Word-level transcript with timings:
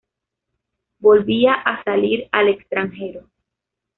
Volvía 0.97 1.53
a 1.53 1.83
salir 1.83 2.27
al 2.31 2.47
extranjero. 2.49 3.29